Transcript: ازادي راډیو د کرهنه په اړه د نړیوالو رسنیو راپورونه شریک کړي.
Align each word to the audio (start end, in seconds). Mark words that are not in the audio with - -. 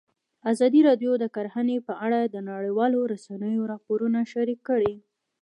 ازادي 0.51 0.81
راډیو 0.89 1.11
د 1.19 1.25
کرهنه 1.35 1.75
په 1.87 1.93
اړه 2.05 2.19
د 2.23 2.35
نړیوالو 2.49 2.99
رسنیو 3.13 3.69
راپورونه 3.71 4.19
شریک 4.33 4.59
کړي. 4.69 4.93